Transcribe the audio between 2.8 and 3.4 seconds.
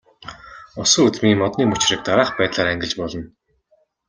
болно.